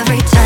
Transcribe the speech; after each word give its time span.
every 0.00 0.18
time. 0.18 0.39